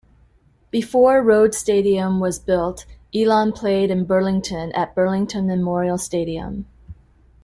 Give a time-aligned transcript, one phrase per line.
[0.71, 6.65] Before Rhodes Stadium was built Elon played in Burlington at Burlington Memorial Stadium.